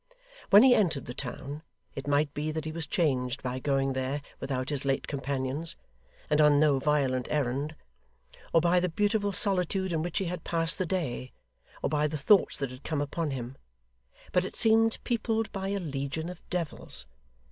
[0.49, 1.61] When he entered the town
[1.93, 5.75] it might be that he was changed by going there without his late companions,
[6.27, 7.75] and on no violent errand;
[8.51, 11.33] or by the beautiful solitude in which he had passed the day,
[11.83, 13.57] or by the thoughts that had come upon him,
[14.31, 17.05] but it seemed peopled by a legion of devils.